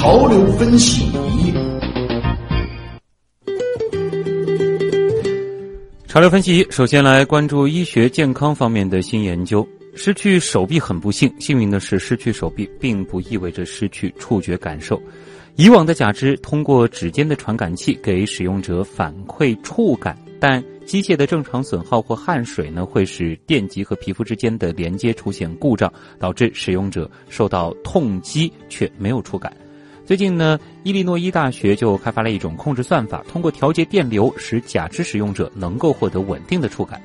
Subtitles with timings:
[0.00, 1.12] 潮流分析。
[6.06, 9.68] 潮流分析，首先来关注医学健康方面的新研究。
[9.94, 14.98] 失去手臂很不幸，幸运的是，失去手臂并不意味着失去触觉感受。
[15.56, 29.54] 以往的假肢通过指尖的传感器给使用者反馈触感，但机械的正常损耗或汗水呢，会使电极和皮肤之间的连接出现故障，导致使用者受到痛击却没有触感。
[30.10, 37.00] 最近呢，伊利诺伊大学就开发了一种控制算法，通过调节电流，使假肢使用者能够获得稳定的触感。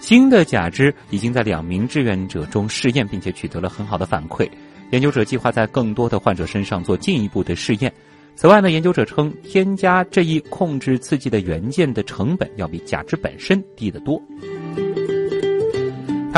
[0.00, 4.50] 新的假肢已经在两名志愿者中试验，并且取得了很好的反馈。
[4.90, 7.92] 研究者计划在更多的患者身上做进一步的试验。
[8.34, 14.20] 此外呢，研究者称，添加这一控制刺激的元件的成本要比假肢本身低得多。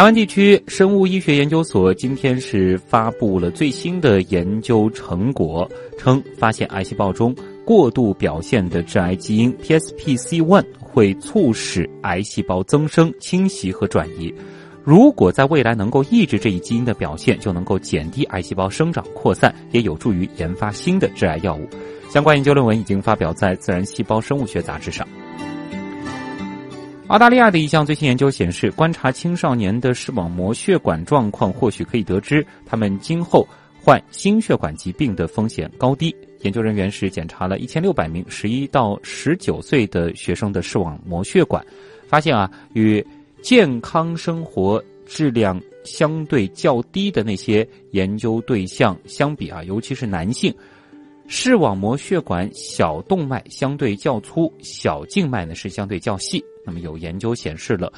[0.01, 14.33] 台湾地区生物医学研究所今天是发布了最新的研究成果，称发现癌细胞中过度表现的致癌基因 PSPC1 会促使癌细胞增生、侵袭和转移。
[14.83, 21.69] 如果在未来能够抑制这一基因的表现，就能够减低癌细胞生长扩散，也有助于研发新的致癌药物。
[22.09, 25.07] 相关研究论文已经发表在《自然细胞生物学杂志》上。
[27.11, 33.45] 澳大利亚的一项最新研究显示，观察青少年的视网膜血管状况，或许可以得知他们今后
[33.83, 36.15] 患心血管疾病的风险高低。
[36.43, 41.67] 研究人员是检查了一千六百名十一到十九岁的学生的视网膜血管，
[42.07, 43.05] 发现啊，与
[43.43, 50.55] 健康生活质量相对较低的那些研究对象相比啊，尤其是男性，
[51.33, 56.45] 视网膜血管小动脉相对较粗，小静脉呢是相对较细。
[56.67, 57.91] 那么有研究显示了，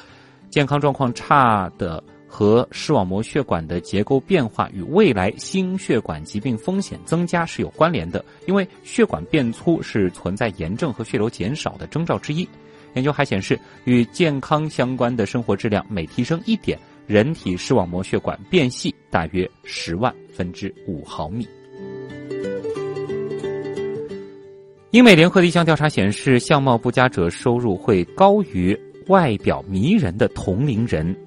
[0.51, 8.23] 健康状况差的和视网膜血管的结构变化与未来心血管疾病风险增加是有关联的。
[8.45, 12.47] 因为血管变粗是存在炎症和血流减少的征兆之一。
[12.93, 16.77] 研究还显示，与健康相关的生活质量每提升一点，
[17.07, 21.47] 人体视网膜血管变细大约十万分之五毫米。
[24.93, 31.17] 英美联合的一项调查显示，相貌不佳者收入会高于外表迷人的同龄人。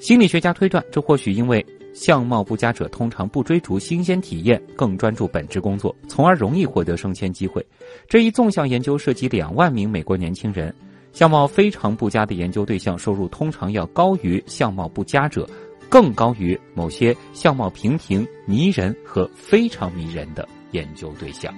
[0.00, 7.64] 心理学家推断，这或许因为相貌不佳者通常不追逐新鲜体验，更专注本职工作，从而容易获得升迁机会。
[8.08, 10.74] 这一纵向研究涉及两万名美国年轻人，
[11.12, 15.48] 相貌非常不佳的研究对象收入通常要高于相貌不佳者，
[15.88, 21.54] 更高于某些相貌平平、迷人和非常迷人的研究对象。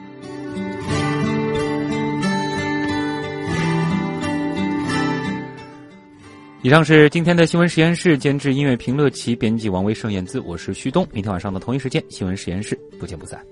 [6.69, 10.39] 以上是今天的新闻实验室监制音乐评论，奇编辑王威、盛燕姿。
[10.41, 13.43] 我是旭东，明天晚上的同一时间，新闻实验室不见不散。